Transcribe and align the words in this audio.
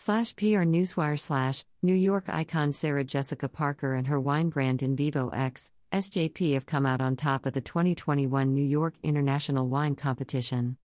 Slash 0.00 0.36
PR 0.36 0.62
Newswire 0.62 1.18
slash 1.18 1.64
New 1.82 1.92
York 1.92 2.28
icon 2.28 2.72
Sarah 2.72 3.02
Jessica 3.02 3.48
Parker 3.48 3.94
and 3.94 4.06
her 4.06 4.20
wine 4.20 4.48
brand 4.48 4.80
In 4.80 4.94
Vivo 4.94 5.28
X, 5.30 5.72
SJP 5.92 6.54
have 6.54 6.66
come 6.66 6.86
out 6.86 7.00
on 7.00 7.16
top 7.16 7.46
of 7.46 7.52
the 7.52 7.60
2021 7.60 8.54
New 8.54 8.62
York 8.62 8.94
International 9.02 9.66
Wine 9.66 9.96
Competition. 9.96 10.76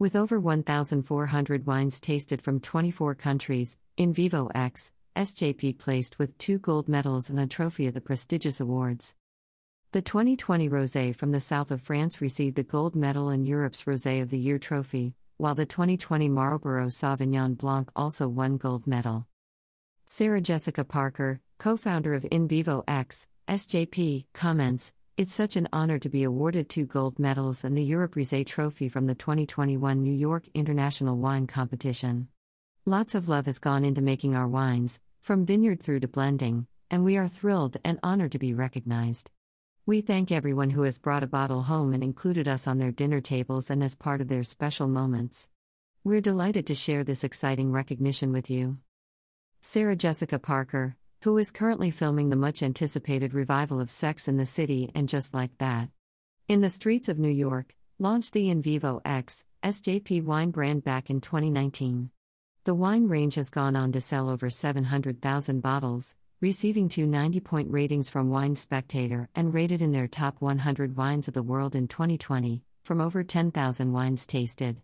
With 0.00 0.16
over 0.16 0.40
1,400 0.40 1.64
wines 1.64 2.00
tasted 2.00 2.42
from 2.42 2.58
24 2.58 3.14
countries, 3.14 3.78
In 3.96 4.12
Vivo 4.12 4.50
X, 4.52 4.92
SJP 5.14 5.78
placed 5.78 6.18
with 6.18 6.36
two 6.36 6.58
gold 6.58 6.88
medals 6.88 7.30
and 7.30 7.38
a 7.38 7.46
trophy 7.46 7.86
of 7.86 7.94
the 7.94 8.00
prestigious 8.00 8.58
awards. 8.58 9.14
The 9.92 10.02
2020 10.02 10.68
Rosé 10.68 11.14
from 11.14 11.30
the 11.30 11.38
south 11.38 11.70
of 11.70 11.80
France 11.80 12.20
received 12.20 12.58
a 12.58 12.64
gold 12.64 12.96
medal 12.96 13.28
and 13.28 13.46
Europe's 13.46 13.84
Rosé 13.84 14.20
of 14.20 14.30
the 14.30 14.40
Year 14.40 14.58
trophy, 14.58 15.14
while 15.38 15.54
the 15.54 15.66
2020 15.66 16.28
Marlborough 16.30 16.86
Sauvignon 16.86 17.56
Blanc 17.58 17.90
also 17.94 18.26
won 18.26 18.56
gold 18.56 18.86
medal. 18.86 19.26
Sarah 20.06 20.40
Jessica 20.40 20.82
Parker, 20.82 21.40
co-founder 21.58 22.14
of 22.14 22.26
In 22.30 22.48
Vivo 22.48 22.84
X, 22.88 23.28
SJP, 23.46 24.24
comments, 24.32 24.92
It's 25.18 25.34
such 25.34 25.56
an 25.56 25.68
honor 25.72 25.98
to 25.98 26.08
be 26.08 26.22
awarded 26.22 26.68
two 26.68 26.86
gold 26.86 27.18
medals 27.18 27.64
and 27.64 27.76
the 27.76 27.84
Europe 27.84 28.14
Rosé 28.14 28.46
trophy 28.46 28.88
from 28.88 29.06
the 29.06 29.14
2021 29.14 30.02
New 30.02 30.12
York 30.12 30.44
International 30.54 31.16
Wine 31.16 31.46
Competition. 31.46 32.28
Lots 32.86 33.14
of 33.14 33.28
love 33.28 33.46
has 33.46 33.58
gone 33.58 33.84
into 33.84 34.00
making 34.00 34.34
our 34.34 34.48
wines, 34.48 35.00
from 35.20 35.44
vineyard 35.44 35.82
through 35.82 36.00
to 36.00 36.08
blending, 36.08 36.66
and 36.90 37.04
we 37.04 37.16
are 37.16 37.28
thrilled 37.28 37.76
and 37.84 37.98
honored 38.02 38.32
to 38.32 38.38
be 38.38 38.54
recognized. 38.54 39.30
We 39.88 40.00
thank 40.00 40.32
everyone 40.32 40.70
who 40.70 40.82
has 40.82 40.98
brought 40.98 41.22
a 41.22 41.28
bottle 41.28 41.62
home 41.62 41.92
and 41.92 42.02
included 42.02 42.48
us 42.48 42.66
on 42.66 42.78
their 42.78 42.90
dinner 42.90 43.20
tables 43.20 43.70
and 43.70 43.84
as 43.84 43.94
part 43.94 44.20
of 44.20 44.26
their 44.26 44.42
special 44.42 44.88
moments. 44.88 45.48
We're 46.02 46.20
delighted 46.20 46.66
to 46.66 46.74
share 46.74 47.04
this 47.04 47.22
exciting 47.22 47.70
recognition 47.70 48.32
with 48.32 48.50
you. 48.50 48.78
Sarah 49.60 49.94
Jessica 49.94 50.40
Parker, 50.40 50.96
who 51.22 51.38
is 51.38 51.52
currently 51.52 51.92
filming 51.92 52.30
the 52.30 52.34
much 52.34 52.64
anticipated 52.64 53.32
revival 53.32 53.80
of 53.80 53.88
Sex 53.88 54.26
and 54.26 54.40
the 54.40 54.44
City 54.44 54.90
and 54.92 55.08
Just 55.08 55.32
Like 55.32 55.56
That. 55.58 55.88
In 56.48 56.62
the 56.62 56.68
streets 56.68 57.08
of 57.08 57.20
New 57.20 57.30
York, 57.30 57.76
launched 58.00 58.32
the 58.32 58.50
In 58.50 58.60
Vivo 58.60 59.00
X, 59.04 59.44
SJP 59.62 60.24
wine 60.24 60.50
brand 60.50 60.82
back 60.82 61.10
in 61.10 61.20
2019. 61.20 62.10
The 62.64 62.74
wine 62.74 63.06
range 63.06 63.36
has 63.36 63.50
gone 63.50 63.76
on 63.76 63.92
to 63.92 64.00
sell 64.00 64.30
over 64.30 64.50
700,000 64.50 65.60
bottles, 65.60 66.16
receiving 66.46 66.88
two 66.88 67.08
90 67.08 67.40
point 67.40 67.68
ratings 67.72 68.08
from 68.08 68.30
Wine 68.30 68.54
Spectator 68.54 69.28
and 69.34 69.52
rated 69.52 69.82
in 69.82 69.90
their 69.90 70.06
top 70.06 70.40
100 70.40 70.96
wines 70.96 71.26
of 71.26 71.34
the 71.34 71.42
world 71.42 71.74
in 71.74 71.88
2020, 71.88 72.62
from 72.84 73.00
over 73.00 73.24
10,000 73.24 73.92
wines 73.92 74.24
tasted. 74.28 74.80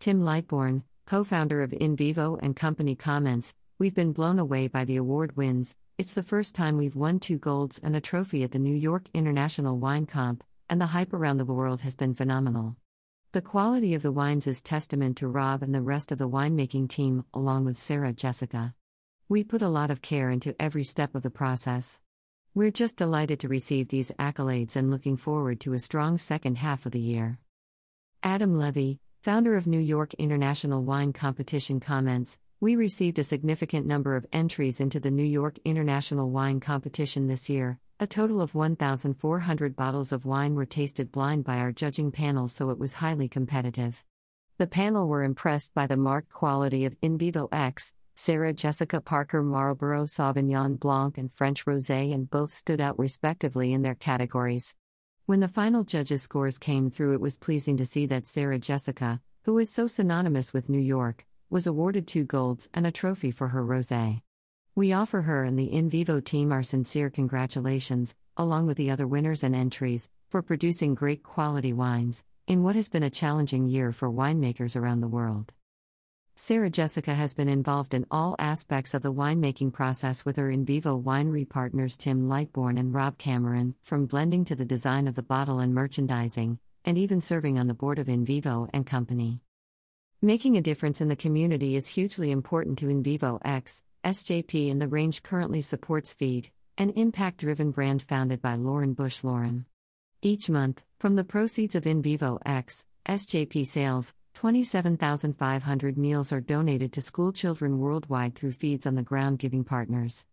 Tim 0.00 0.22
Lightbourne, 0.22 0.82
co 1.06 1.22
founder 1.22 1.62
of 1.62 1.72
In 1.72 1.94
Vivo 1.94 2.36
and 2.42 2.56
Company, 2.56 2.96
comments 2.96 3.54
We've 3.78 3.94
been 3.94 4.12
blown 4.12 4.40
away 4.40 4.66
by 4.66 4.84
the 4.84 4.96
award 4.96 5.36
wins. 5.36 5.76
It's 5.98 6.14
the 6.14 6.22
first 6.24 6.56
time 6.56 6.76
we've 6.76 6.96
won 6.96 7.20
two 7.20 7.38
golds 7.38 7.78
and 7.78 7.94
a 7.94 8.00
trophy 8.00 8.42
at 8.42 8.50
the 8.50 8.58
New 8.58 8.74
York 8.74 9.04
International 9.14 9.78
Wine 9.78 10.06
Comp, 10.06 10.42
and 10.68 10.80
the 10.80 10.86
hype 10.86 11.12
around 11.12 11.36
the 11.36 11.44
world 11.44 11.82
has 11.82 11.94
been 11.94 12.12
phenomenal. 12.12 12.74
The 13.30 13.40
quality 13.40 13.94
of 13.94 14.02
the 14.02 14.10
wines 14.10 14.48
is 14.48 14.60
testament 14.60 15.16
to 15.18 15.28
Rob 15.28 15.62
and 15.62 15.72
the 15.72 15.80
rest 15.80 16.10
of 16.10 16.18
the 16.18 16.28
winemaking 16.28 16.88
team, 16.88 17.24
along 17.32 17.66
with 17.66 17.76
Sarah 17.76 18.12
Jessica. 18.12 18.74
We 19.32 19.44
put 19.44 19.62
a 19.62 19.68
lot 19.68 19.90
of 19.90 20.02
care 20.02 20.28
into 20.28 20.54
every 20.60 20.84
step 20.84 21.14
of 21.14 21.22
the 21.22 21.30
process. 21.30 21.98
We're 22.54 22.70
just 22.70 22.98
delighted 22.98 23.40
to 23.40 23.48
receive 23.48 23.88
these 23.88 24.10
accolades 24.18 24.76
and 24.76 24.90
looking 24.90 25.16
forward 25.16 25.58
to 25.60 25.72
a 25.72 25.78
strong 25.78 26.18
second 26.18 26.58
half 26.58 26.84
of 26.84 26.92
the 26.92 27.00
year. 27.00 27.38
Adam 28.22 28.58
Levy, 28.58 29.00
founder 29.22 29.56
of 29.56 29.66
New 29.66 29.80
York 29.80 30.12
International 30.18 30.82
Wine 30.82 31.14
Competition, 31.14 31.80
comments 31.80 32.38
We 32.60 32.76
received 32.76 33.18
a 33.18 33.24
significant 33.24 33.86
number 33.86 34.16
of 34.16 34.26
entries 34.34 34.80
into 34.80 35.00
the 35.00 35.10
New 35.10 35.24
York 35.24 35.58
International 35.64 36.28
Wine 36.28 36.60
Competition 36.60 37.26
this 37.26 37.48
year. 37.48 37.78
A 38.00 38.06
total 38.06 38.42
of 38.42 38.54
1,400 38.54 39.74
bottles 39.74 40.12
of 40.12 40.26
wine 40.26 40.54
were 40.54 40.66
tasted 40.66 41.10
blind 41.10 41.44
by 41.44 41.56
our 41.56 41.72
judging 41.72 42.12
panel, 42.12 42.48
so 42.48 42.68
it 42.68 42.78
was 42.78 42.92
highly 42.96 43.30
competitive. 43.30 44.04
The 44.58 44.66
panel 44.66 45.08
were 45.08 45.22
impressed 45.22 45.72
by 45.72 45.86
the 45.86 45.96
marked 45.96 46.28
quality 46.28 46.84
of 46.84 46.96
In 47.00 47.16
Vivo 47.16 47.48
X, 47.50 47.94
Sarah 48.14 48.52
Jessica 48.52 49.00
Parker 49.00 49.42
Marlborough 49.42 50.04
Sauvignon 50.04 50.78
Blanc 50.78 51.16
and 51.16 51.32
French 51.32 51.64
Rosé 51.64 52.12
and 52.12 52.28
both 52.28 52.50
stood 52.50 52.80
out 52.80 52.98
respectively 52.98 53.72
in 53.72 53.82
their 53.82 53.94
categories. 53.94 54.76
When 55.26 55.40
the 55.40 55.48
final 55.48 55.82
judges' 55.82 56.22
scores 56.22 56.58
came 56.58 56.90
through, 56.90 57.14
it 57.14 57.20
was 57.20 57.38
pleasing 57.38 57.76
to 57.78 57.86
see 57.86 58.06
that 58.06 58.26
Sarah 58.26 58.58
Jessica, 58.58 59.20
who 59.44 59.58
is 59.58 59.72
so 59.72 59.86
synonymous 59.86 60.52
with 60.52 60.68
New 60.68 60.80
York, 60.80 61.26
was 61.48 61.66
awarded 61.66 62.06
two 62.06 62.24
golds 62.24 62.68
and 62.74 62.86
a 62.86 62.92
trophy 62.92 63.30
for 63.30 63.48
her 63.48 63.64
rosé. 63.64 64.20
We 64.74 64.92
offer 64.92 65.22
her 65.22 65.44
and 65.44 65.58
the 65.58 65.72
In 65.72 65.88
Vivo 65.88 66.20
team 66.20 66.52
our 66.52 66.62
sincere 66.62 67.10
congratulations, 67.10 68.14
along 68.36 68.66
with 68.66 68.76
the 68.76 68.90
other 68.90 69.06
winners 69.06 69.42
and 69.44 69.54
entries, 69.54 70.10
for 70.30 70.42
producing 70.42 70.94
great 70.94 71.22
quality 71.22 71.72
wines, 71.72 72.24
in 72.46 72.62
what 72.62 72.76
has 72.76 72.88
been 72.88 73.02
a 73.02 73.10
challenging 73.10 73.68
year 73.68 73.92
for 73.92 74.10
winemakers 74.10 74.74
around 74.74 75.00
the 75.00 75.08
world. 75.08 75.52
Sarah 76.44 76.70
Jessica 76.70 77.14
has 77.14 77.34
been 77.34 77.48
involved 77.48 77.94
in 77.94 78.04
all 78.10 78.34
aspects 78.36 78.94
of 78.94 79.02
the 79.02 79.12
winemaking 79.12 79.72
process 79.72 80.24
with 80.24 80.36
her 80.38 80.50
in 80.50 80.64
vivo 80.64 81.00
winery 81.00 81.48
partners 81.48 81.96
Tim 81.96 82.28
Lightbourne 82.28 82.80
and 82.80 82.92
Rob 82.92 83.16
Cameron, 83.16 83.76
from 83.80 84.06
blending 84.06 84.44
to 84.46 84.56
the 84.56 84.64
design 84.64 85.06
of 85.06 85.14
the 85.14 85.22
bottle 85.22 85.60
and 85.60 85.72
merchandising, 85.72 86.58
and 86.84 86.98
even 86.98 87.20
serving 87.20 87.60
on 87.60 87.68
the 87.68 87.74
board 87.74 88.00
of 88.00 88.08
In 88.08 88.24
Vivo 88.24 88.68
and 88.72 88.84
Company. 88.84 89.40
Making 90.20 90.56
a 90.56 90.60
difference 90.60 91.00
in 91.00 91.06
the 91.06 91.14
community 91.14 91.76
is 91.76 91.86
hugely 91.86 92.32
important 92.32 92.76
to 92.80 92.88
In 92.88 93.04
Vivo 93.04 93.38
X, 93.44 93.84
SJP, 94.04 94.68
and 94.68 94.82
the 94.82 94.88
range 94.88 95.22
currently 95.22 95.62
supports 95.62 96.12
Feed, 96.12 96.50
an 96.76 96.90
impact 96.90 97.36
driven 97.36 97.70
brand 97.70 98.02
founded 98.02 98.42
by 98.42 98.56
Lauren 98.56 98.94
Bush 98.94 99.22
Lauren. 99.22 99.66
Each 100.22 100.50
month, 100.50 100.82
from 100.98 101.14
the 101.14 101.22
proceeds 101.22 101.76
of 101.76 101.86
In 101.86 102.02
Vivo 102.02 102.40
X, 102.44 102.84
SJP 103.06 103.64
sales, 103.64 104.14
27,500 104.34 105.98
meals 105.98 106.32
are 106.32 106.40
donated 106.40 106.92
to 106.92 107.02
school 107.02 107.32
children 107.32 107.78
worldwide 107.78 108.34
through 108.34 108.52
Feeds 108.52 108.86
on 108.86 108.94
the 108.94 109.02
Ground 109.02 109.38
Giving 109.38 109.64
Partners. 109.64 110.26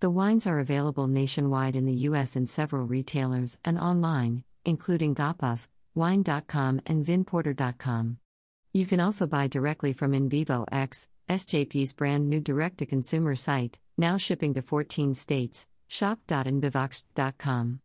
The 0.00 0.10
wines 0.10 0.46
are 0.46 0.58
available 0.58 1.06
nationwide 1.06 1.74
in 1.74 1.86
the 1.86 1.94
U.S. 2.10 2.36
in 2.36 2.46
several 2.46 2.84
retailers 2.86 3.58
and 3.64 3.78
online, 3.78 4.44
including 4.64 5.14
Gopuff, 5.14 5.68
Wine.com, 5.94 6.82
and 6.86 7.04
VinPorter.com. 7.04 8.18
You 8.72 8.84
can 8.84 9.00
also 9.00 9.26
buy 9.26 9.48
directly 9.48 9.94
from 9.94 10.12
In 10.12 10.28
Vivo 10.28 10.66
X, 10.70 11.08
SJP's 11.30 11.94
brand 11.94 12.28
new 12.28 12.40
direct 12.40 12.78
to 12.78 12.86
consumer 12.86 13.34
site, 13.34 13.78
now 13.96 14.18
shipping 14.18 14.52
to 14.54 14.62
14 14.62 15.14
states, 15.14 15.66
shop.invivox.com. 15.88 17.80